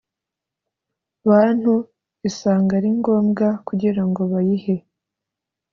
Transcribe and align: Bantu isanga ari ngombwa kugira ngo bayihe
Bantu 1.29 1.73
isanga 2.29 2.71
ari 2.79 2.89
ngombwa 2.99 3.47
kugira 3.67 4.01
ngo 4.09 4.21
bayihe 4.31 4.75